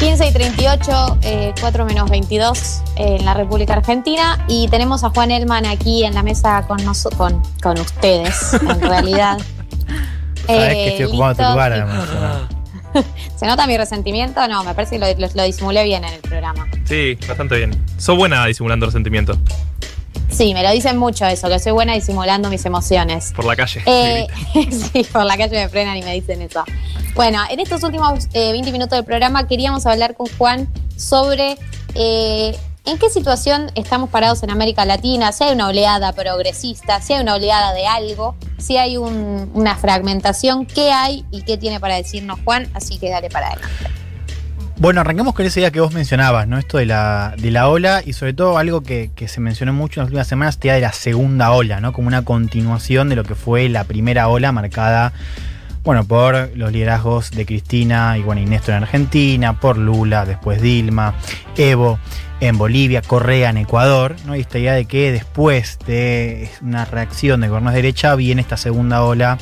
[0.00, 1.18] y 38,
[1.60, 6.22] 4 menos 22 en la República Argentina y tenemos a Juan Elman aquí en la
[6.22, 6.78] mesa con,
[7.16, 9.38] con, con ustedes, en realidad.
[10.46, 12.08] Sabes que estoy ocupando tu lugar, además.
[13.36, 14.46] ¿Se nota mi resentimiento?
[14.48, 16.66] No, me parece que lo, disimulé bien en el programa.
[16.84, 17.84] Sí, bastante bien.
[17.96, 19.38] Soy buena disimulando resentimiento.
[20.30, 23.32] Sí, me lo dicen mucho eso, que soy buena disimulando mis emociones.
[23.34, 23.82] Por la calle.
[23.86, 24.26] Eh,
[24.70, 26.64] sí, por la calle me frenan y me dicen eso.
[27.14, 31.56] Bueno, en estos últimos 20 eh, minutos del programa queríamos hablar con Juan sobre
[31.94, 32.56] eh,
[32.88, 37.20] en qué situación estamos parados en América Latina, si hay una oleada progresista, si hay
[37.20, 42.38] una oleada de algo, si hay una fragmentación, qué hay y qué tiene para decirnos
[42.44, 43.90] Juan, así que dale para adelante.
[44.78, 46.56] Bueno, arrancamos con esa idea que vos mencionabas, ¿no?
[46.56, 50.04] Esto de la, de la ola y sobre todo algo que, se mencionó mucho en
[50.04, 51.92] las últimas semanas, idea de la segunda ola, ¿no?
[51.92, 55.12] Como una continuación de lo que fue la primera ola marcada,
[55.84, 61.14] bueno, por los liderazgos de Cristina y bueno, Néstor en Argentina, por Lula, después Dilma,
[61.56, 61.98] Evo
[62.40, 64.36] en Bolivia, Correa en Ecuador, ¿no?
[64.36, 68.56] Y esta idea de que después de una reacción de gobiernos de derecha viene esta
[68.56, 69.38] segunda ola,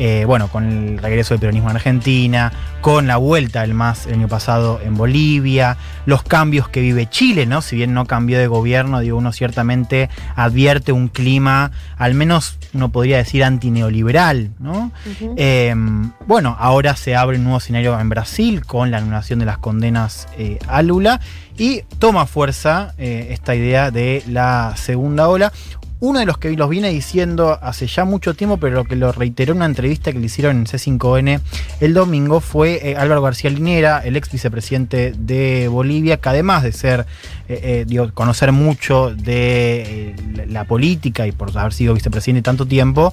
[0.00, 4.14] eh, bueno, con el regreso del peronismo en Argentina, con la vuelta del MAS el
[4.14, 7.60] año pasado en Bolivia, los cambios que vive Chile, ¿no?
[7.60, 12.90] Si bien no cambió de gobierno, digo, uno ciertamente advierte un clima, al menos uno
[12.90, 14.90] podría decir antineoliberal, ¿no?
[15.36, 15.74] Eh,
[16.26, 20.28] bueno, ahora se abre un nuevo escenario en Brasil con la anulación de las condenas
[20.38, 21.20] eh, a Lula
[21.58, 25.52] y toma fuerza eh, esta idea de la segunda ola.
[26.00, 29.12] Uno de los que los viene diciendo hace ya mucho tiempo, pero lo que lo
[29.12, 31.40] reiteró en una entrevista que le hicieron en C5N
[31.80, 36.72] el domingo fue eh, Álvaro García Linera, el ex vicepresidente de Bolivia, que además de
[36.72, 37.04] ser,
[37.48, 37.84] eh,
[38.14, 40.14] conocer mucho de
[40.48, 43.12] la política y por haber sido vicepresidente tanto tiempo,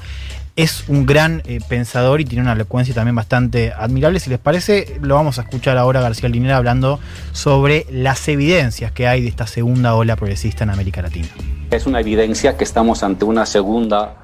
[0.58, 4.20] es un gran eh, pensador y tiene una elocuencia también bastante admirable.
[4.20, 7.00] Si les parece, lo vamos a escuchar ahora García Linera hablando
[7.32, 11.28] sobre las evidencias que hay de esta segunda ola progresista en América Latina.
[11.70, 14.16] Es una evidencia que estamos ante una segunda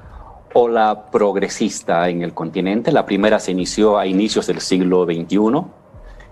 [0.54, 2.90] ola progresista en el continente.
[2.90, 5.38] La primera se inició a inicios del siglo XXI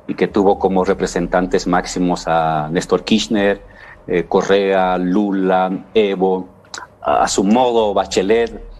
[0.08, 3.62] y que tuvo como representantes máximos a Néstor Kirchner,
[4.08, 6.48] eh, Correa, Lula, Evo,
[7.00, 8.71] a su modo Bachelet,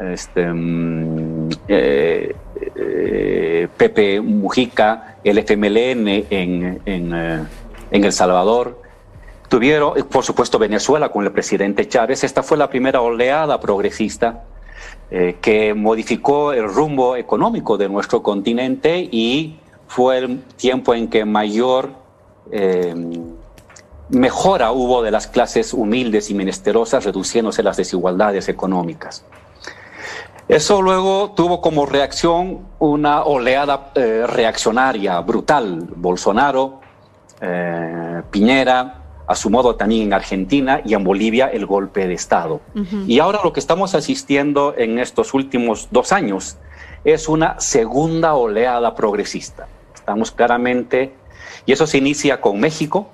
[0.00, 2.34] este, mm, eh,
[2.76, 7.44] eh, Pepe Mujica, el FMLN en, eh,
[7.90, 8.80] en, El Salvador.
[9.48, 12.24] Tuvieron, por supuesto, Venezuela con el presidente Chávez.
[12.24, 14.44] Esta fue la primera oleada progresista
[15.40, 21.90] que modificó el rumbo económico de nuestro continente y fue el tiempo en que mayor
[24.08, 29.24] mejora hubo de las clases humildes y menesterosas, reduciéndose las desigualdades económicas.
[30.50, 35.86] Eso luego tuvo como reacción una oleada eh, reaccionaria brutal.
[35.94, 36.80] Bolsonaro,
[37.40, 42.60] eh, Piñera, a su modo también en Argentina y en Bolivia el golpe de Estado.
[43.06, 46.58] Y ahora lo que estamos asistiendo en estos últimos dos años
[47.04, 49.68] es una segunda oleada progresista.
[49.94, 51.12] Estamos claramente,
[51.64, 53.08] y eso se inicia con México,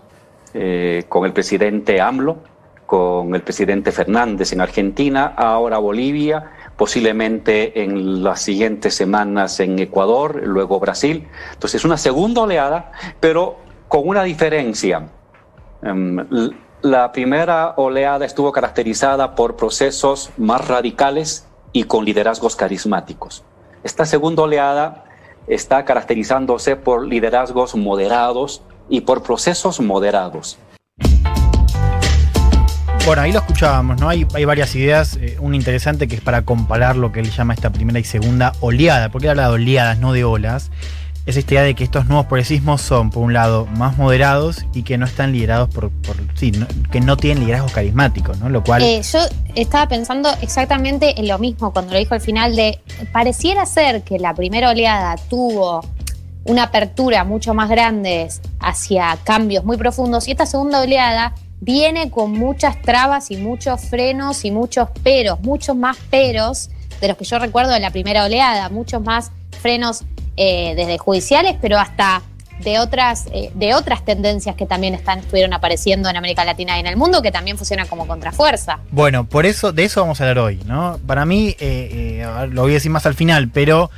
[0.55, 2.39] eh, con el presidente AMLO,
[2.87, 10.42] con el presidente Fernández en Argentina, ahora Bolivia posiblemente en las siguientes semanas en Ecuador,
[10.44, 11.28] luego Brasil.
[11.53, 13.56] Entonces, una segunda oleada, pero
[13.88, 15.09] con una diferencia.
[15.82, 16.19] Em,
[16.82, 23.44] la primera oleada estuvo caracterizada por procesos más radicales y con liderazgos carismáticos.
[23.82, 25.04] Esta segunda oleada
[25.47, 30.58] está caracterizándose por liderazgos moderados y por procesos moderados.
[33.06, 34.09] Bueno, ahí lo escuchábamos, ¿no?
[34.09, 35.17] Hay, varias ideas.
[35.21, 38.53] Eh, una interesante que es para comparar lo que él llama esta primera y segunda
[38.59, 40.72] oleada, porque él habla de oleadas, no de olas.
[41.25, 44.83] Es esta idea de que estos nuevos progresismos son, por un lado, más moderados y
[44.83, 45.93] que no están liderados por.
[46.34, 46.50] sí,
[46.91, 48.49] que no tienen liderazgos carismáticos, ¿no?
[48.49, 48.82] Lo cual.
[48.82, 49.20] Eh, yo
[49.55, 52.81] estaba pensando exactamente en lo mismo cuando lo dijo al final de.
[53.12, 55.81] Pareciera ser que la primera oleada tuvo
[56.43, 58.26] una apertura mucho más grande
[58.58, 64.44] hacia cambios muy profundos y esta segunda oleada viene con muchas trabas y muchos frenos
[64.44, 66.70] y muchos peros, muchos más peros
[67.00, 70.05] de los que yo recuerdo de la primera oleada, muchos más frenos
[70.37, 72.23] eh, desde judiciales, pero hasta
[72.61, 76.81] de otras, eh, de otras tendencias que también están, estuvieron apareciendo en América Latina y
[76.81, 78.79] en el mundo, que también funcionan como contrafuerza.
[78.91, 80.99] Bueno, por eso, de eso vamos a hablar hoy, ¿no?
[81.06, 83.91] Para mí, eh, lo voy a decir más al final, pero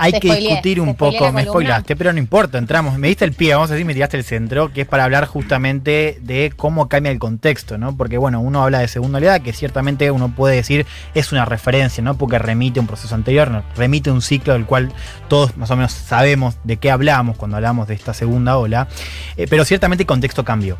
[0.00, 3.26] hay Te que spoileé, discutir un poco, me spoilaste, pero no importa, entramos, me diste
[3.26, 6.52] el pie, vamos a decir, me tiraste el centro, que es para hablar justamente de
[6.56, 7.96] cómo cambia el contexto, ¿no?
[7.96, 12.02] Porque bueno, uno habla de segunda oleada, que ciertamente uno puede decir es una referencia,
[12.02, 12.16] ¿no?
[12.16, 14.90] Porque remite a un proceso anterior, no, remite a un ciclo del cual
[15.28, 18.88] todos más o menos sabemos de qué hablamos cuando hablamos de esta segunda ola,
[19.36, 20.78] eh, pero ciertamente el contexto cambió.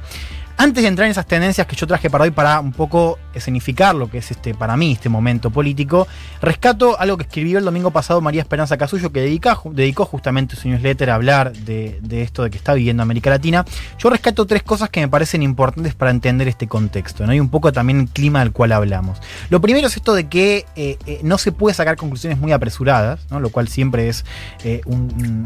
[0.60, 3.94] Antes de entrar en esas tendencias que yo traje para hoy para un poco escenificar
[3.94, 6.06] lo que es este para mí este momento político,
[6.42, 10.68] rescato algo que escribió el domingo pasado María Esperanza Casullo, que dedica, dedicó justamente su
[10.68, 13.64] newsletter a hablar de, de esto de que está viviendo América Latina.
[13.98, 17.32] Yo rescato tres cosas que me parecen importantes para entender este contexto, ¿no?
[17.32, 19.18] Y un poco también el clima del cual hablamos.
[19.48, 23.20] Lo primero es esto de que eh, eh, no se puede sacar conclusiones muy apresuradas,
[23.30, 23.40] ¿no?
[23.40, 24.26] Lo cual siempre es
[24.62, 24.82] eh,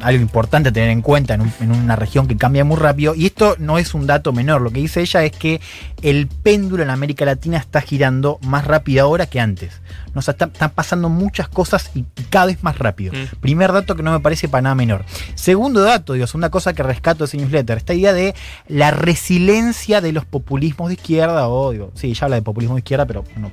[0.03, 3.15] algo importante a tener en cuenta en, en una región que cambia muy rápido.
[3.15, 4.61] Y esto no es un dato menor.
[4.61, 5.61] Lo que dice ella es que
[6.03, 9.81] el péndulo en América Latina está girando más rápido ahora que antes.
[10.15, 10.19] ¿no?
[10.19, 13.13] O sea, está- están pasando muchas cosas y cada vez más rápido.
[13.13, 13.37] Mm.
[13.41, 15.05] Primer dato que no me parece para nada menor.
[15.35, 18.35] Segundo dato, digo, segunda cosa que rescato de ese newsletter, esta idea de
[18.69, 22.81] la resiliencia de los populismos de izquierda, o digo, sí, ya habla de populismo de
[22.81, 23.51] izquierda, pero uno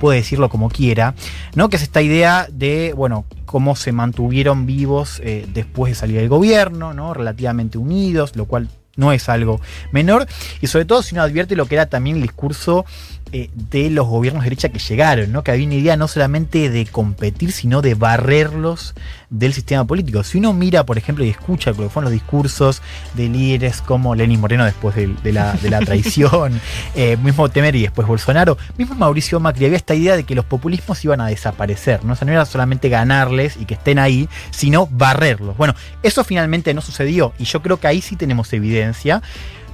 [0.00, 1.14] puede decirlo como quiera,
[1.54, 1.68] ¿no?
[1.68, 6.28] Que es esta idea de, bueno, cómo se mantuvieron vivos eh, después de salir del
[6.28, 7.14] gobierno, ¿no?
[7.14, 9.60] Relativamente unidos, lo cual no es algo
[9.90, 10.26] menor.
[10.60, 12.84] Y sobre todo si uno advierte lo que era también el discurso
[13.34, 15.42] eh, de los gobiernos de derecha que llegaron, ¿no?
[15.42, 18.94] Que había una idea no solamente de competir, sino de barrerlos
[19.30, 20.22] del sistema político.
[20.22, 22.82] Si uno mira, por ejemplo, y escucha lo que fueron los discursos
[23.14, 26.60] de líderes como Lenín Moreno después de, de la, de la traición,
[26.94, 30.44] eh, mismo Temer y después Bolsonaro, mismo Mauricio Macri, había esta idea de que los
[30.44, 32.12] populismos iban a desaparecer, ¿no?
[32.12, 35.56] O sea, no era solamente ganarles y que estén ahí, sino barrerlos.
[35.56, 39.22] Bueno, eso finalmente no sucedió y yo creo que ahí sí tenemos evidencia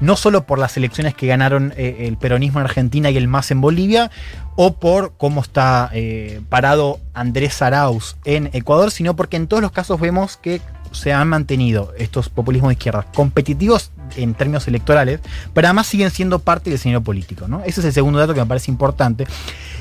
[0.00, 3.50] no solo por las elecciones que ganaron eh, el peronismo en Argentina y el MAS
[3.50, 4.10] en Bolivia,
[4.56, 9.72] o por cómo está eh, parado Andrés Arauz en Ecuador, sino porque en todos los
[9.72, 10.60] casos vemos que
[10.92, 15.20] se han mantenido estos populismos de izquierda competitivos en términos electorales,
[15.52, 17.46] pero además siguen siendo parte del escenario político.
[17.46, 17.62] ¿no?
[17.64, 19.26] Ese es el segundo dato que me parece importante.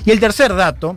[0.05, 0.95] Y el tercer dato,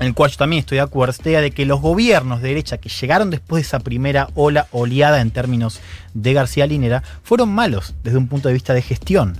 [0.00, 2.40] en el cual yo también estoy de acuerdo, es esta idea de que los gobiernos
[2.42, 5.80] de derecha que llegaron después de esa primera ola oleada en términos
[6.14, 9.38] de García Linera fueron malos desde un punto de vista de gestión.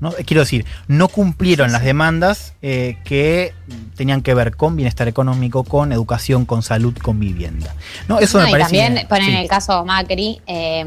[0.00, 0.10] ¿no?
[0.16, 3.52] Eh, Quiero decir, no cumplieron las demandas eh, que
[3.96, 7.74] tenían que ver con bienestar económico, con educación, con salud, con vivienda.
[8.08, 8.18] ¿no?
[8.18, 8.76] Eso No, me y parece.
[8.78, 9.36] también ponen sí.
[9.36, 10.84] el caso Macri eh,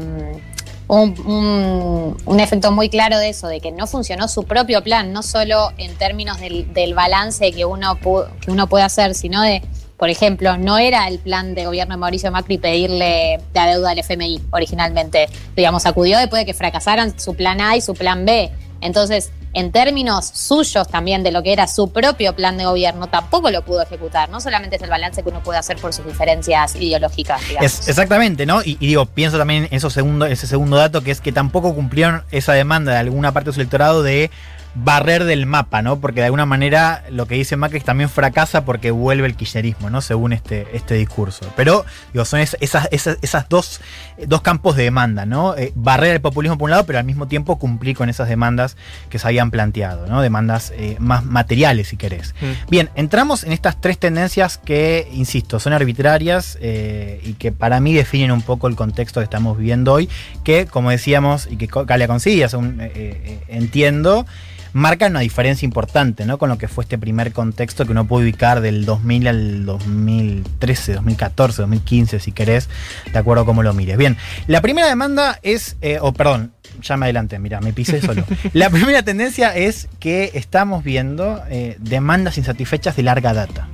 [0.86, 5.22] un, un- efecto muy claro de eso, de que no funcionó su propio plan, no
[5.22, 7.98] solo en términos del, del balance que uno,
[8.40, 9.62] que uno puede hacer, sino de,
[9.96, 13.98] por ejemplo, no era el plan de gobierno de Mauricio Macri pedirle la deuda al
[13.98, 15.28] FMI originalmente.
[15.56, 18.50] Digamos, acudió después de que fracasaran su plan A y su plan B.
[18.80, 23.50] Entonces, en términos suyos también de lo que era su propio plan de gobierno, tampoco
[23.50, 24.28] lo pudo ejecutar.
[24.28, 27.40] No solamente es el balance que uno puede hacer por sus diferencias ideológicas.
[27.60, 28.62] Es, exactamente, ¿no?
[28.62, 31.74] Y, y digo, pienso también en eso segundo, ese segundo dato, que es que tampoco
[31.74, 34.30] cumplieron esa demanda de alguna parte de su electorado de
[34.74, 36.00] barrer del mapa, ¿no?
[36.00, 40.00] Porque de alguna manera lo que dice Macri también fracasa porque vuelve el kirchnerismo, ¿no?
[40.00, 41.46] Según este, este discurso.
[41.56, 43.80] Pero, digo, son es- esas, esas, esas dos,
[44.26, 45.56] dos campos de demanda, ¿no?
[45.56, 48.76] Eh, barrer el populismo por un lado, pero al mismo tiempo cumplir con esas demandas
[49.10, 50.20] que se habían planteado, ¿no?
[50.22, 52.34] Demandas eh, más materiales, si querés.
[52.40, 52.70] Mm.
[52.70, 57.94] Bien, entramos en estas tres tendencias que, insisto, son arbitrarias eh, y que para mí
[57.94, 60.08] definen un poco el contexto que estamos viviendo hoy,
[60.42, 64.26] que, como decíamos, y que Calia consigue, según eh, entiendo,
[64.74, 66.36] marcan una diferencia importante ¿no?
[66.36, 70.94] con lo que fue este primer contexto que uno puede ubicar del 2000 al 2013,
[70.94, 72.68] 2014, 2015, si querés,
[73.10, 73.96] de acuerdo a cómo lo mires.
[73.96, 74.16] Bien,
[74.48, 78.24] la primera demanda es, eh, o perdón, ya me adelanté, mira, me pisé solo.
[78.52, 83.68] La primera tendencia es que estamos viendo eh, demandas insatisfechas de larga data.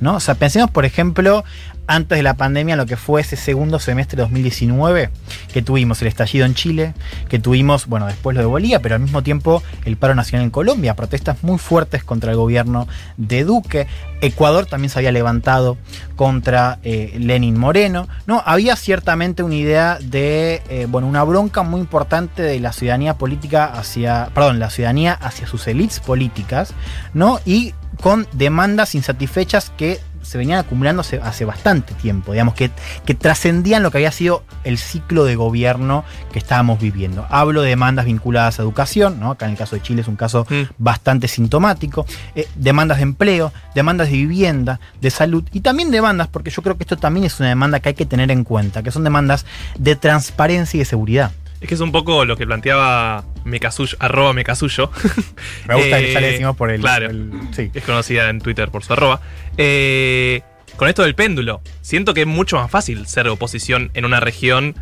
[0.00, 0.16] ¿No?
[0.16, 1.44] O sea, pensemos, por ejemplo,
[1.86, 5.10] antes de la pandemia, lo que fue ese segundo semestre de 2019,
[5.52, 6.94] que tuvimos el estallido en Chile,
[7.28, 10.50] que tuvimos, bueno, después lo de Bolivia, pero al mismo tiempo el paro nacional en
[10.50, 13.86] Colombia, protestas muy fuertes contra el gobierno de Duque.
[14.20, 15.76] Ecuador también se había levantado
[16.16, 18.08] contra eh, Lenin Moreno.
[18.26, 23.18] No, había ciertamente una idea de, eh, bueno, una bronca muy importante de la ciudadanía
[23.18, 26.72] política hacia, perdón, la ciudadanía hacia sus élites políticas,
[27.12, 27.40] ¿no?
[27.44, 32.70] Y con demandas insatisfechas que se venían acumulando hace, hace bastante tiempo, digamos, que,
[33.04, 37.26] que trascendían lo que había sido el ciclo de gobierno que estábamos viviendo.
[37.28, 39.32] Hablo de demandas vinculadas a educación, ¿no?
[39.32, 40.62] acá en el caso de Chile es un caso Mm.
[40.78, 46.50] bastante sintomático, eh, demandas de empleo, demandas de vivienda, de salud y también demandas, porque
[46.50, 48.90] yo creo que esto también es una demanda que hay que tener en cuenta, que
[48.90, 49.44] son demandas
[49.78, 51.32] de transparencia y de seguridad.
[51.64, 54.90] Es que es un poco lo que planteaba Mecasuyo, arroba Mecasuyo.
[55.66, 56.82] Me gusta Eh, que ya le decimos por el...
[56.82, 57.08] claro.
[57.08, 57.70] el- sí.
[57.72, 59.22] es conocida en Twitter por su arroba.
[59.56, 60.42] Eh,
[60.76, 61.62] con esto del péndulo.
[61.80, 64.74] Siento que es mucho más fácil ser oposición en una región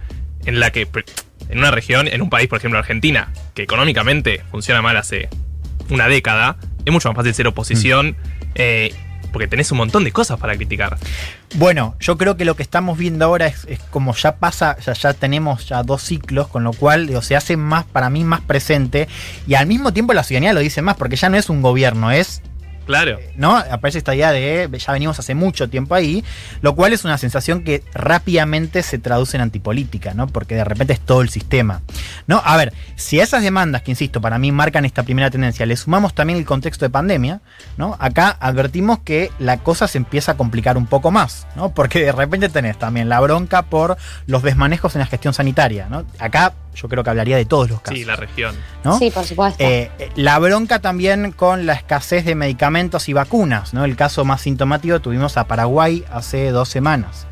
[0.44, 0.88] en la que.
[1.48, 5.28] En una región, en un país, por ejemplo, Argentina, que económicamente funciona mal hace
[5.88, 8.16] una década, es mucho más fácil ser oposición.
[8.56, 8.92] eh,
[9.32, 10.98] porque tenés un montón de cosas para criticar.
[11.54, 15.14] Bueno, yo creo que lo que estamos viendo ahora es, como ya pasa, ya, ya
[15.14, 19.08] tenemos ya dos ciclos, con lo cual se hace más, para mí, más presente.
[19.46, 22.10] Y al mismo tiempo la ciudadanía lo dice más, porque ya no es un gobierno,
[22.10, 22.42] es
[22.92, 23.18] Claro.
[23.37, 23.56] ¿no?
[23.56, 26.22] Aparece esta idea de ya venimos hace mucho tiempo ahí,
[26.61, 30.26] lo cual es una sensación que rápidamente se traduce en antipolítica, ¿no?
[30.26, 31.80] Porque de repente es todo el sistema,
[32.26, 32.42] ¿no?
[32.44, 35.76] A ver, si a esas demandas que insisto, para mí marcan esta primera tendencia, le
[35.76, 37.40] sumamos también el contexto de pandemia,
[37.76, 37.96] ¿no?
[37.99, 41.72] Acá advertimos que la cosa se empieza a complicar un poco más, ¿no?
[41.75, 43.96] Porque de repente tenés también la bronca por
[44.26, 46.04] los desmanejos en la gestión sanitaria, ¿no?
[46.18, 47.98] Acá yo creo que hablaría de todos los casos.
[47.98, 48.54] Sí, la región.
[48.84, 48.98] ¿no?
[48.98, 49.62] Sí, por supuesto.
[49.62, 53.84] Eh, la bronca también con la escasez de medicamentos y vacunas, ¿no?
[53.84, 57.26] El caso más sintomático tuvimos a Paraguay hace dos semanas.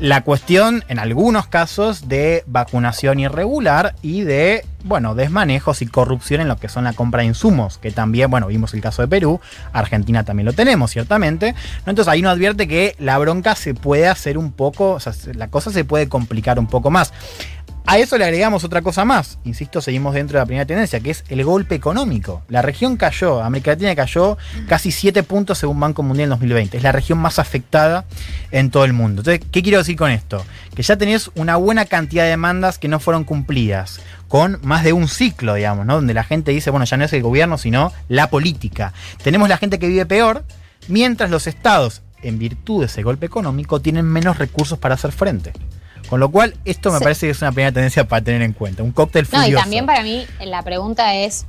[0.00, 6.48] La cuestión, en algunos casos, de vacunación irregular y de, bueno, desmanejos y corrupción en
[6.48, 9.40] lo que son la compra de insumos, que también, bueno, vimos el caso de Perú,
[9.72, 11.52] Argentina también lo tenemos, ciertamente.
[11.86, 11.90] ¿no?
[11.90, 15.46] Entonces ahí uno advierte que la bronca se puede hacer un poco, o sea, la
[15.46, 17.12] cosa se puede complicar un poco más.
[17.86, 21.10] A eso le agregamos otra cosa más, insisto, seguimos dentro de la primera tendencia, que
[21.10, 22.42] es el golpe económico.
[22.48, 26.78] La región cayó, América Latina cayó casi 7 puntos según Banco Mundial en 2020.
[26.78, 28.06] Es la región más afectada
[28.50, 29.20] en todo el mundo.
[29.20, 30.42] Entonces, ¿qué quiero decir con esto?
[30.74, 34.94] Que ya tenés una buena cantidad de demandas que no fueron cumplidas, con más de
[34.94, 35.96] un ciclo, digamos, ¿no?
[35.96, 38.94] Donde la gente dice, bueno, ya no es el gobierno, sino la política.
[39.22, 40.42] Tenemos la gente que vive peor,
[40.88, 45.52] mientras los estados, en virtud de ese golpe económico, tienen menos recursos para hacer frente.
[46.08, 47.04] Con lo cual, esto me Sí.
[47.04, 48.82] parece que es una primera tendencia para tener en cuenta.
[48.82, 49.62] Un cóctel No, y furioso.
[49.62, 51.46] también para mí la pregunta es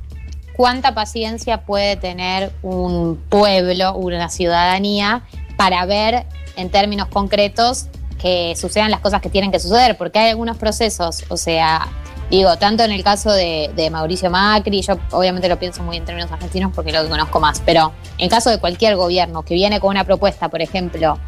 [0.56, 5.22] cuánta paciencia puede tener un pueblo, una ciudadanía,
[5.56, 6.24] para ver
[6.56, 7.86] en términos concretos
[8.20, 11.86] que sucedan las cosas que tienen que suceder, porque hay algunos procesos, o sea,
[12.30, 16.06] digo, tanto en el caso de, de Mauricio Macri, yo obviamente lo pienso muy en
[16.06, 19.90] términos argentinos porque lo conozco más, pero en caso de cualquier gobierno que viene con
[19.90, 21.18] una propuesta, por ejemplo,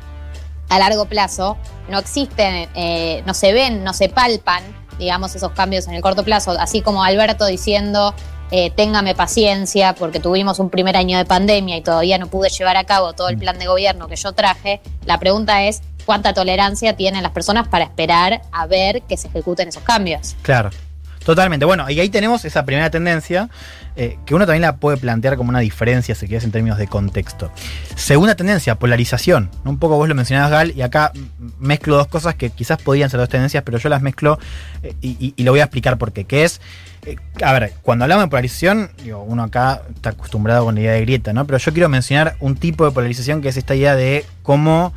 [0.68, 1.56] a largo plazo,
[1.88, 4.62] no existen, eh, no se ven, no se palpan,
[4.98, 8.14] digamos, esos cambios en el corto plazo, así como Alberto diciendo,
[8.50, 12.76] eh, téngame paciencia porque tuvimos un primer año de pandemia y todavía no pude llevar
[12.76, 16.96] a cabo todo el plan de gobierno que yo traje, la pregunta es cuánta tolerancia
[16.96, 20.34] tienen las personas para esperar a ver que se ejecuten esos cambios.
[20.42, 20.70] Claro.
[21.28, 21.66] Totalmente.
[21.66, 23.50] Bueno, y ahí tenemos esa primera tendencia
[23.96, 26.86] eh, que uno también la puede plantear como una diferencia, si quieres, en términos de
[26.86, 27.52] contexto.
[27.96, 29.50] Segunda tendencia, polarización.
[29.66, 31.12] Un poco vos lo mencionabas, Gal, y acá
[31.58, 34.38] mezclo dos cosas que quizás podían ser dos tendencias, pero yo las mezclo
[34.82, 36.24] eh, y lo voy a explicar por qué.
[36.24, 36.62] Que es,
[37.04, 40.92] eh, a ver, cuando hablamos de polarización, digo, uno acá está acostumbrado con la idea
[40.92, 41.46] de grieta, ¿no?
[41.46, 44.94] Pero yo quiero mencionar un tipo de polarización que es esta idea de cómo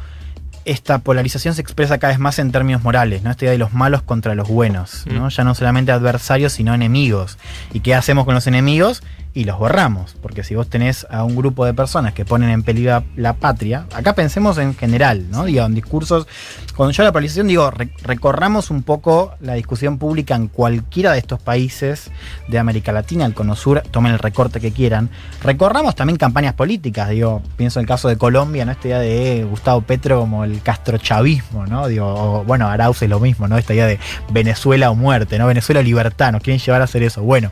[0.65, 3.31] esta polarización se expresa cada vez más en términos morales, ¿no?
[3.31, 5.25] Esta idea de los malos contra los buenos, ¿no?
[5.25, 5.29] Mm.
[5.29, 7.37] Ya no solamente adversarios, sino enemigos.
[7.73, 9.03] ¿Y qué hacemos con los enemigos?
[9.33, 12.63] Y los borramos, porque si vos tenés a un grupo de personas que ponen en
[12.63, 15.47] peligro la patria, acá pensemos en general, ¿no?
[15.47, 16.27] En discursos,
[16.75, 21.19] cuando yo la polarización digo, re- recorramos un poco la discusión pública en cualquiera de
[21.19, 22.11] estos países
[22.47, 25.09] de América Latina, el Cono Sur, tomen el recorte que quieran,
[25.43, 28.71] recorramos también campañas políticas, digo, pienso en el caso de Colombia, ¿no?
[28.71, 31.87] Esta idea de Gustavo Petro como el castrochavismo, ¿no?
[31.87, 33.57] Digo, o, bueno, Arauz es lo mismo, ¿no?
[33.57, 33.99] Esta idea de
[34.31, 35.47] Venezuela o muerte, ¿no?
[35.47, 37.21] Venezuela o libertad, nos quieren llevar a hacer eso.
[37.21, 37.51] Bueno,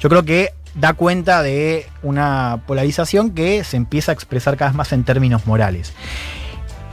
[0.00, 4.76] yo creo que da cuenta de una polarización que se empieza a expresar cada vez
[4.76, 5.92] más en términos morales.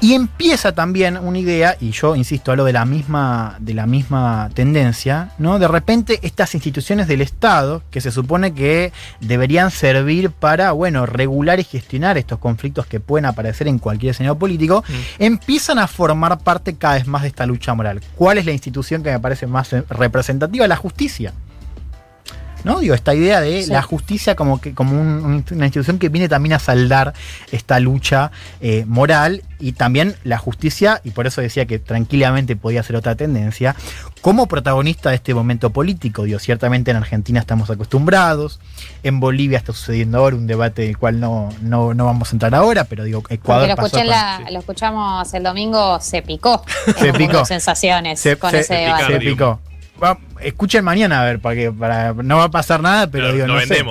[0.01, 4.49] Y empieza también una idea, y yo insisto, hablo de la misma, de la misma
[4.53, 5.59] tendencia, ¿no?
[5.59, 11.59] De repente estas instituciones del Estado, que se supone que deberían servir para, bueno, regular
[11.59, 14.93] y gestionar estos conflictos que pueden aparecer en cualquier escenario político, Mm.
[15.23, 17.99] empiezan a formar parte cada vez más de esta lucha moral.
[18.15, 20.65] ¿Cuál es la institución que me parece más representativa?
[20.65, 21.33] La justicia.
[22.63, 22.79] ¿No?
[22.79, 23.71] Digo, esta idea de Sí.
[23.71, 27.13] la justicia como, que, como un- una institución que viene también a saldar
[27.51, 32.81] esta lucha eh, moral y también la justicia, y por eso decía que tranquilamente podía
[32.83, 33.75] ser otra tendencia,
[34.21, 36.23] como protagonista de este momento político.
[36.23, 38.59] Digo, ciertamente en Argentina estamos acostumbrados,
[39.03, 42.53] en Bolivia está sucediendo ahora un debate del cual no, no, no vamos a entrar
[42.55, 44.53] ahora, pero digo, Ecuador lo, pasó con- la- sí.
[44.53, 46.63] lo escuchamos el domingo, se picó.
[46.99, 47.45] Se picó.
[47.45, 49.05] sensaciones Se- con se- ese se debate.
[49.05, 49.19] Picar.
[49.19, 49.59] picó.
[50.41, 53.47] Escuchen mañana a ver, para que para, no va a pasar nada, pero Lo, digo,
[53.47, 53.83] no sé.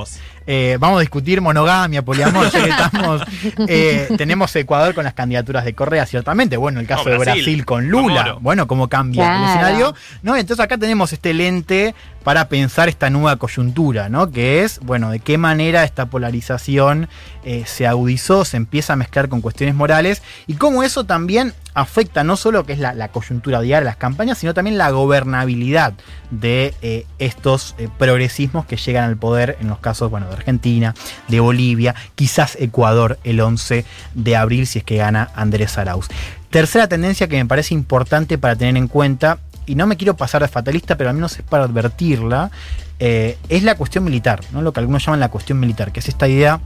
[0.51, 3.23] Eh, vamos a discutir monogamia, poliamor, ya que estamos.
[3.69, 6.57] eh, tenemos Ecuador con las candidaturas de Correa, ciertamente.
[6.57, 8.39] Bueno, el caso No, de Brasil, Brasil con Lula.
[8.41, 9.95] Bueno, cómo cambia el escenario.
[10.23, 10.37] ¿no?
[10.37, 14.31] Entonces acá tenemos este lente para pensar esta nueva coyuntura, ¿no?
[14.31, 17.09] Que es, bueno, de qué manera esta polarización
[17.45, 22.25] eh, se agudizó, se empieza a mezclar con cuestiones morales y cómo eso también afecta
[22.25, 25.95] no solo que es la, coyuntura diaria, las campañas, sino también la gobernabilidad
[26.41, 30.95] de eh, estos eh, progresismos que llegan al poder en los casos, bueno, de Argentina,
[31.29, 36.09] de Bolivia, quizás Ecuador el 11 de abril si es que gana Andrés Arauz.
[36.51, 40.43] Tercera tendencia que me parece importante para tener en cuenta, y no me quiero pasar
[40.43, 42.51] de fatalista, pero al menos es para advertirla,
[42.99, 44.63] eh, es la cuestión militar, ¿no?
[44.63, 46.61] lo que algunos llaman la cuestión militar, que es esta idea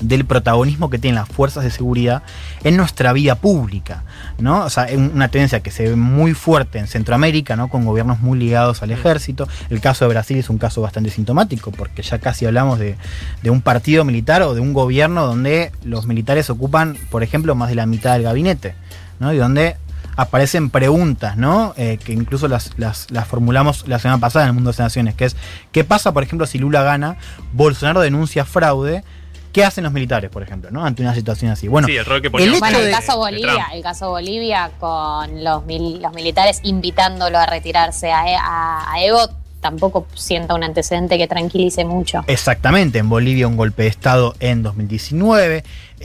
[0.00, 2.22] del protagonismo que tienen las fuerzas de seguridad
[2.64, 4.04] en nuestra vida pública,
[4.38, 4.64] ¿no?
[4.64, 7.68] O sea, es una tendencia que se ve muy fuerte en Centroamérica, ¿no?
[7.68, 9.48] Con gobiernos muy ligados al ejército.
[9.70, 12.96] El caso de Brasil es un caso bastante sintomático, porque ya casi hablamos de,
[13.44, 17.74] un partido militar o de un gobierno donde los militares ocupan, por ejemplo, más de
[17.74, 18.74] la mitad del gabinete,
[19.20, 19.32] ¿no?
[19.32, 19.76] Y donde
[20.16, 21.74] aparecen preguntas, ¿no?
[21.76, 25.14] Eh, que incluso las, las, formulamos la semana pasada en el Mundo de las Naciones,
[25.14, 25.36] que es,
[25.70, 27.16] ¿qué pasa, por ejemplo, si Lula gana,
[27.52, 29.04] Bolsonaro denuncia fraude?
[29.52, 30.84] ¿Qué hacen los militares, por ejemplo, ¿no?
[30.84, 31.68] ante una situación así?
[31.68, 32.58] Bueno, el, rol que el,
[32.90, 39.04] caso Bolivia, el caso Bolivia con los, los militares invitándolo a retirarse a, a, a
[39.04, 39.28] Evo
[39.62, 42.24] tampoco sienta un antecedente que tranquilice mucho.
[42.26, 45.62] Exactamente, en Bolivia un golpe de Estado en 2019,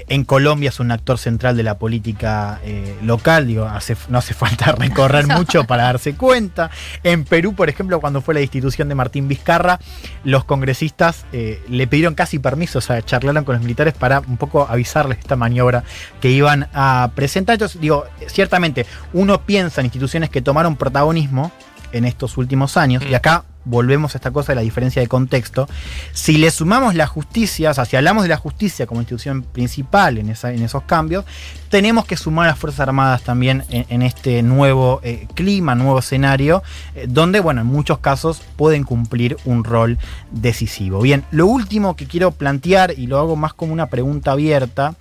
[0.07, 3.67] en Colombia es un actor central de la política eh, local, digo,
[4.09, 6.69] no hace falta recorrer mucho para darse cuenta.
[7.03, 9.79] En Perú, por ejemplo, cuando fue la destitución de Martín Vizcarra,
[10.23, 14.37] los congresistas eh, le pidieron casi permiso, o sea, charlaron con los militares para un
[14.37, 15.83] poco avisarles esta maniobra
[16.21, 17.53] que iban a presentar.
[17.53, 21.51] Entonces, digo, ciertamente, uno piensa en instituciones que tomaron protagonismo,
[21.91, 23.15] en estos últimos años, y mm.
[23.15, 25.67] acá volvemos a esta cosa de la diferencia de contexto,
[26.13, 30.17] si le sumamos la justicia, o sea, si hablamos de la justicia como institución principal
[30.17, 31.25] en, esa, en esos cambios,
[31.69, 36.63] tenemos que sumar a las Fuerzas Armadas también en, este nuevo eh, clima, nuevo escenario,
[36.95, 39.97] eh, donde, bueno, en muchos casos pueden cumplir un rol
[40.31, 41.01] decisivo.
[41.01, 44.95] Bien, lo último que quiero plantear, y lo hago más como una pregunta abierta,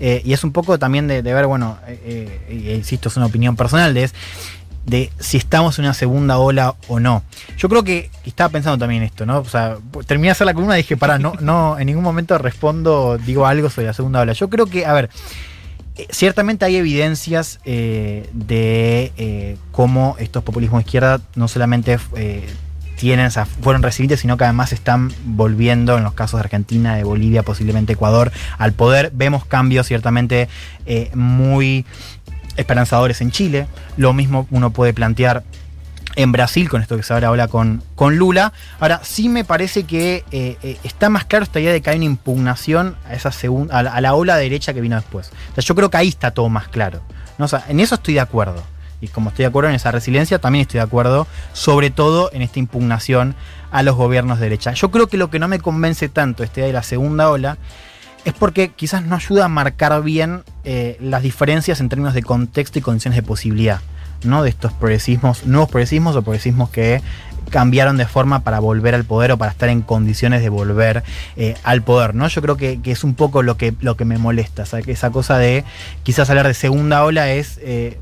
[0.00, 1.76] eh, y es un poco también de, ver, bueno,
[2.48, 4.14] insisto, es una opinión personal, de es
[4.88, 7.22] de si estamos en una segunda ola o no.
[7.56, 9.38] Yo creo que estaba pensando también esto, ¿no?
[9.38, 9.76] O sea,
[10.06, 13.46] terminé de hacer la columna y dije, pará, no, no, en ningún momento respondo, digo
[13.46, 14.32] algo sobre la segunda ola.
[14.32, 15.10] Yo creo que, a ver,
[15.98, 21.98] eh, ciertamente hay evidencias eh, de eh, cómo estos populismos de izquierda no solamente
[22.96, 26.96] tienen, o sea, fueron recibidos, sino que además están volviendo, en los casos de Argentina,
[26.96, 29.12] de Bolivia, posiblemente Ecuador, al poder.
[29.14, 30.48] Vemos cambios ciertamente
[31.14, 31.84] muy
[32.58, 33.66] esperanzadores en Chile.
[33.96, 35.42] Lo mismo uno puede plantear
[36.16, 38.52] en Brasil, con esto que se habla ahora con, con Lula.
[38.80, 41.96] Ahora, sí me parece que eh, eh, está más claro esta idea de que hay
[41.96, 45.30] una impugnación a, esa segunda, a, la, ola derecha que vino después.
[45.56, 47.00] yo creo que ahí está todo más claro.
[47.38, 47.46] ¿no?
[47.68, 48.64] en eso estoy de acuerdo.
[49.00, 52.42] Y como estoy de acuerdo en esa resiliencia, también estoy de acuerdo, sobre todo en
[52.42, 53.36] esta impugnación
[53.70, 54.72] a los gobiernos de derecha.
[54.72, 57.58] Yo creo que lo que no me convence tanto esta idea de la segunda ola
[58.24, 62.78] es porque quizás no ayuda a marcar bien eh, las diferencias en términos de contexto
[62.78, 63.80] y condiciones de posibilidad,
[64.24, 64.42] ¿no?
[64.42, 67.00] De estos progresismos, nuevos progresismos o progresismos que
[67.48, 71.02] cambiaron de forma para volver al poder o para estar en condiciones de volver
[71.36, 72.28] eh, al poder, ¿no?
[72.28, 75.64] Yo creo que, es un poco lo que, lo que me molesta, esa cosa de
[76.02, 77.98] quizás hablar de segunda ola es eh,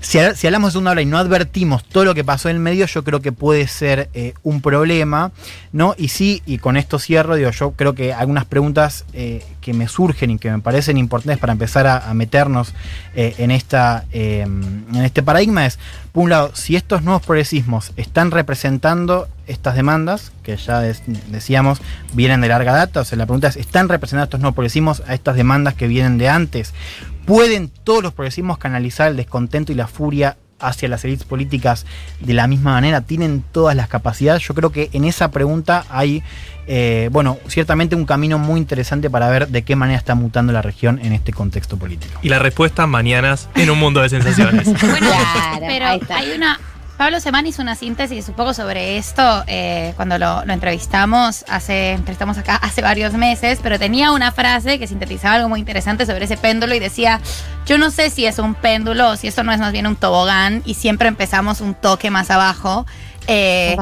[0.00, 2.86] si, hablamos de una ola y no advertimos todo lo que pasó en el medio,
[2.86, 5.32] yo creo que puede ser eh, un problema,
[5.72, 5.94] ¿no?
[5.98, 10.30] Y sí, y con esto cierro, yo creo que algunas preguntas eh, que me surgen
[10.30, 12.74] y que me parecen importantes para empezar a, meternos
[13.14, 15.78] eh, en, esta, en este paradigma es,
[16.12, 21.80] por un lado, si estos nuevos progresismos están representando estas demandas, que ya decíamos
[22.12, 25.14] vienen de larga data, o sea, la pregunta es, ¿están representando estos nuevos progresismos a
[25.14, 26.74] estas demandas que vienen de antes?
[27.26, 31.86] ¿Pueden todos los progresismos canalizar el descontento y la furia hacia las élites políticas
[32.20, 33.02] de la misma manera?
[33.02, 34.42] ¿Tienen todas las capacidades?
[34.42, 36.22] Yo creo que en esa pregunta hay,
[36.66, 40.62] eh, bueno, ciertamente un camino muy interesante para ver de qué manera está mutando la
[40.62, 42.18] región en este contexto político.
[42.22, 44.66] Y la respuesta mañanas en un mundo de sensaciones.
[44.82, 45.10] bueno,
[45.60, 46.58] pero hay una,
[46.98, 52.38] Pablo Semán hizo una síntesis un poco sobre esto eh, cuando lo, entrevistamos hace, entrevistamos
[52.38, 56.36] acá hace varios meses, pero tenía una frase que sintetizaba algo muy interesante sobre ese
[56.36, 57.20] péndulo y decía,
[57.66, 59.94] yo no sé si es un péndulo o si esto no es más bien un
[59.94, 62.84] tobogán y siempre empezamos un toque más abajo.
[63.30, 63.76] Eh,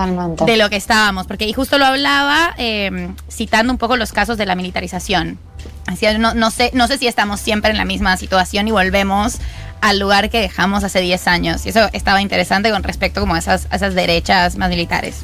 [0.45, 4.37] de lo que estábamos, porque y justo lo hablaba eh, citando un poco los casos
[4.37, 5.39] de la militarización.
[5.87, 9.39] Así, no, no, sé, no sé si estamos siempre en la misma situación y volvemos
[9.81, 11.67] al lugar que dejamos hace 10 años.
[11.67, 15.23] Y eso estaba interesante con respecto como a esas, esas derechas más militares.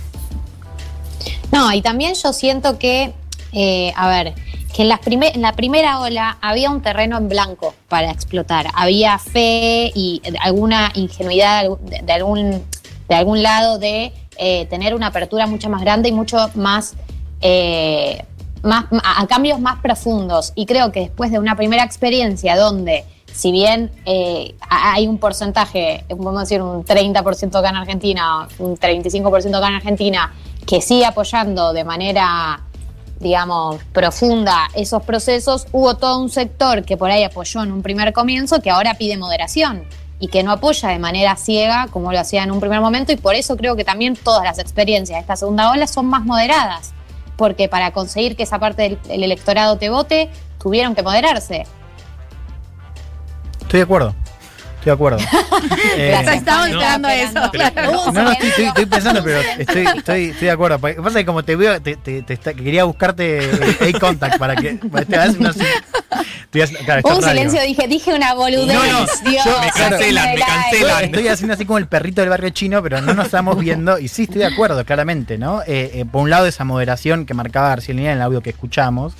[1.52, 3.12] No, y también yo siento que,
[3.52, 4.34] eh, a ver,
[4.74, 8.68] que en, en la primera ola había un terreno en blanco para explotar.
[8.74, 12.62] Había fe y alguna ingenuidad de, algún,
[13.08, 16.94] de algún lado de eh, tener una apertura mucho más grande y mucho más,
[17.42, 18.24] eh,
[18.62, 20.52] más a, cambios más profundos.
[20.54, 26.04] Y creo que después de una primera experiencia donde si bien eh, hay un porcentaje,
[26.08, 30.32] podemos decir un 30% acá en Argentina, un 35% acá en Argentina,
[30.66, 32.60] que sigue apoyando de manera,
[33.20, 38.12] digamos, profunda esos procesos, hubo todo un sector que por ahí apoyó en un primer
[38.12, 39.84] comienzo que ahora pide moderación
[40.18, 43.16] y que no apoya de manera ciega como lo hacía en un primer momento y
[43.16, 46.92] por eso creo que también todas las experiencias de esta segunda ola son más moderadas,
[47.36, 51.66] porque para conseguir que esa parte del electorado te vote, tuvieron que moderarse.
[53.62, 54.14] Estoy de acuerdo.
[54.82, 55.18] Estoy de acuerdo.
[55.96, 57.40] eh, Estaba esperando eso.
[58.12, 60.78] no, no, estoy, estoy, pensando, pero estoy, estoy, estoy de acuerdo.
[60.78, 64.00] Lo que pasa es que como te veo, te, te, te está, quería buscarte el
[64.00, 65.52] contact para que te hagas una,
[66.84, 68.74] claro, un silencio, dije, dije una boludez.
[68.74, 71.04] No, no, Dios, me cancelan, me cancelan.
[71.04, 74.00] Estoy haciendo así como el perrito del barrio chino, pero no nos estamos viendo.
[74.00, 75.62] Y sí, estoy de acuerdo, claramente, ¿no?
[75.62, 78.50] Eh, eh, por un lado, esa moderación que marcaba García Línea en el audio que
[78.50, 79.14] escuchamos.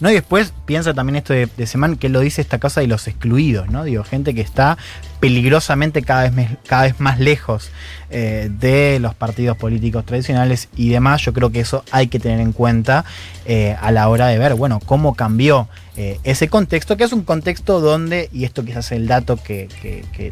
[0.00, 0.10] ¿no?
[0.10, 3.08] Y después piensa también esto de, de Semán, que lo dice esta cosa de los
[3.08, 3.84] excluidos, ¿no?
[3.84, 4.78] Digo, gente que está
[5.20, 7.70] peligrosamente cada vez, cada vez más lejos
[8.10, 11.22] eh, de los partidos políticos tradicionales y demás.
[11.22, 13.04] Yo creo que eso hay que tener en cuenta
[13.44, 17.22] eh, a la hora de ver, bueno, cómo cambió eh, ese contexto, que es un
[17.22, 19.68] contexto donde, y esto quizás es el dato que,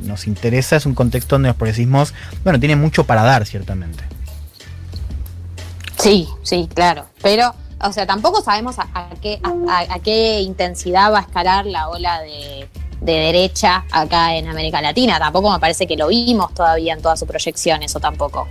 [0.02, 4.04] nos interesa, es un contexto donde los progresismos, bueno, tienen mucho para dar, ciertamente.
[5.98, 7.06] Sí, sí, claro.
[7.22, 12.20] Pero o sea, tampoco sabemos a, qué, a, qué intensidad va a escalar la ola
[12.22, 12.68] de,
[13.00, 15.18] de, derecha acá en América Latina.
[15.18, 18.48] Tampoco me parece que lo vimos todavía en toda su proyección, eso tampoco.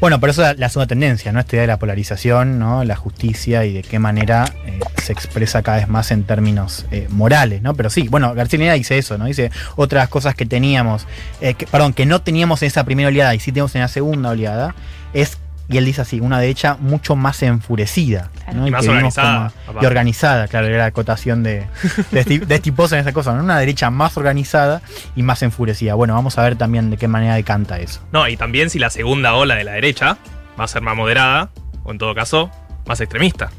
[0.00, 1.40] Bueno, por eso la, la segunda tendencia, ¿no?
[1.40, 2.84] Esta idea de la polarización, ¿no?
[2.84, 7.06] La justicia y de qué manera eh, se expresa cada vez más en términos eh,
[7.10, 7.74] morales, ¿no?
[7.74, 9.26] Pero sí, bueno, García dice eso, ¿no?
[9.26, 11.06] Dice otras cosas que teníamos,
[11.40, 14.30] eh, perdón, que no teníamos en esa primera oleada y sí tenemos en la segunda
[14.30, 14.74] oleada,
[15.12, 18.30] es y él dice así, una derecha mucho más enfurecida.
[18.44, 18.60] Claro.
[18.60, 18.66] ¿no?
[18.66, 19.52] Y, y, más organizada.
[19.66, 21.66] Como, y organizada, claro, era la acotación de,
[22.10, 23.42] de, de Estiposa en esa cosa, ¿no?
[23.42, 24.82] Una derecha más organizada
[25.16, 25.94] y más enfurecida.
[25.94, 28.00] Bueno, vamos a ver también de qué manera decanta eso.
[28.12, 30.18] No, y también si la segunda ola de la derecha
[30.58, 31.50] va a ser más moderada,
[31.82, 32.50] o en todo caso,
[32.86, 33.50] más extremista.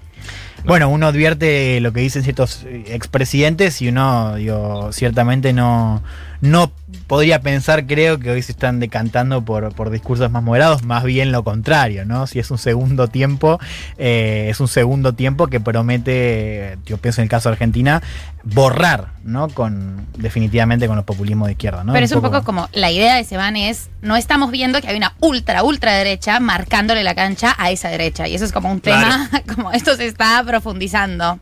[0.63, 0.69] No.
[0.69, 6.01] Bueno, uno advierte lo que dicen ciertos expresidentes y uno, digo, ciertamente no,
[6.41, 6.71] no
[7.07, 11.31] podría pensar, creo, que hoy se están decantando por, por discursos más moderados, más bien
[11.31, 12.27] lo contrario, ¿no?
[12.27, 13.59] Si es un segundo tiempo,
[13.97, 18.01] eh, es un segundo tiempo que promete, yo pienso en el caso de Argentina,
[18.43, 19.49] borrar, ¿no?
[19.49, 21.93] Con, definitivamente con los populismos de izquierda, ¿no?
[21.93, 24.87] Pero es un poco, poco como, la idea de Seban es, no estamos viendo que
[24.87, 28.27] hay una ultra, ultra derecha marcándole la cancha a esa derecha.
[28.27, 29.45] Y eso es como un tema, claro.
[29.55, 31.39] como esto se está profundizando.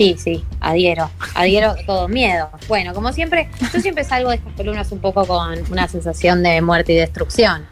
[0.00, 2.48] Sí, sí, adhiero, adhiero todo miedo.
[2.68, 6.62] Bueno, como siempre, yo siempre salgo de estas columnas un poco con una sensación de
[6.62, 7.66] muerte y destrucción.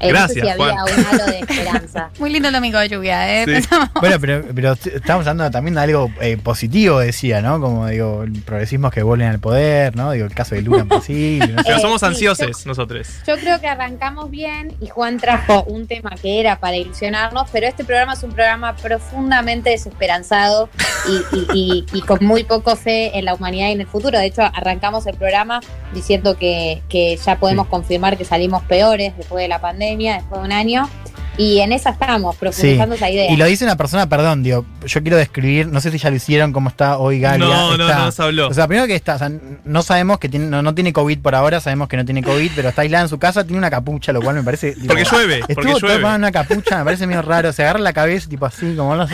[0.00, 0.78] Eh, Gracias, no sé si Juan.
[0.78, 2.10] había un halo de esperanza.
[2.18, 3.62] Muy lindo el domingo de lluvia, ¿eh?
[3.62, 3.68] Sí.
[4.00, 7.60] Bueno, pero, pero estamos hablando también de algo eh, positivo, decía, ¿no?
[7.60, 10.10] Como digo, progresismos que vuelven al poder, ¿no?
[10.12, 11.48] Digo, el caso de Lula posible.
[11.48, 11.64] No sé.
[11.70, 13.08] Pero somos ansiosos sí, yo, nosotros.
[13.26, 17.66] Yo creo que arrancamos bien y Juan trajo un tema que era para ilusionarnos, pero
[17.66, 20.70] este programa es un programa profundamente desesperanzado
[21.08, 24.18] y, y, y, y con muy poco fe en la humanidad y en el futuro.
[24.18, 25.60] De hecho, arrancamos el programa
[25.92, 27.70] diciendo que, que ya podemos sí.
[27.70, 30.88] confirmar que salimos peores después de la pandemia después de un año.
[31.36, 32.98] Y en esa estamos, profundizando sí.
[32.98, 33.30] esa idea.
[33.30, 36.16] Y lo dice una persona, perdón, digo, yo quiero describir, no sé si ya lo
[36.16, 37.46] hicieron, cómo está hoy Galia.
[37.46, 38.48] No, está, no, no se habló.
[38.48, 39.30] O sea, primero que está, o sea,
[39.64, 42.50] no sabemos que tiene, no, no, tiene COVID por ahora, sabemos que no tiene COVID,
[42.54, 44.74] pero está aislada en su casa, tiene una capucha, lo cual me parece.
[44.74, 46.02] Digo, porque llueve, estuvo porque todo llueve.
[46.02, 49.08] con una capucha, me parece medio raro, se agarra la cabeza, tipo así, como nos,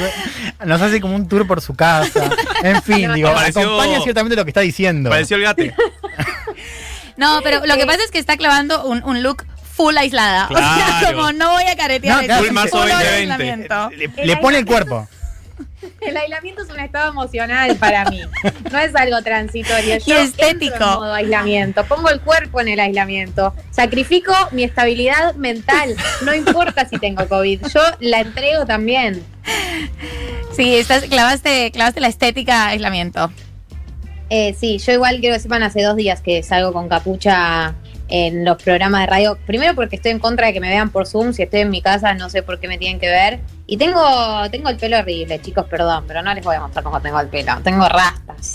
[0.64, 2.28] nos hace como un tour por su casa.
[2.64, 5.10] En fin, digo, Pareció, acompaña ciertamente lo que está diciendo.
[5.10, 5.74] Pareció el gate.
[7.16, 9.44] no, pero lo que pasa es que está clavando un, un look
[9.76, 10.48] full aislada.
[10.48, 10.66] Claro.
[10.66, 12.16] O sea, como no voy a caretear.
[12.16, 13.68] No, claro, full marzo 2020.
[13.96, 15.06] Le, le pone el cuerpo.
[16.00, 18.20] El aislamiento es un estado emocional para mí.
[18.70, 19.98] No es algo transitorio.
[19.98, 20.74] Yo y estético.
[20.74, 21.84] En modo aislamiento.
[21.84, 23.54] Pongo el cuerpo en el aislamiento.
[23.70, 25.96] Sacrifico mi estabilidad mental.
[26.22, 27.66] No importa si tengo COVID.
[27.72, 29.24] Yo la entrego también.
[30.54, 33.30] Sí, estás, clavaste, clavaste la estética aislamiento.
[34.28, 37.74] Eh, sí, yo igual quiero que sepan hace dos días que salgo con capucha
[38.08, 39.38] en los programas de radio.
[39.46, 41.32] Primero porque estoy en contra de que me vean por Zoom.
[41.32, 43.40] Si estoy en mi casa, no sé por qué me tienen que ver.
[43.66, 44.00] Y tengo,
[44.50, 47.28] tengo el pelo horrible, chicos, perdón, pero no les voy a mostrar cómo tengo el
[47.28, 47.52] pelo.
[47.62, 48.54] Tengo rastas.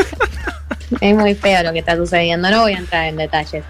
[1.00, 2.50] es muy feo lo que está sucediendo.
[2.50, 3.64] No voy a entrar en detalles.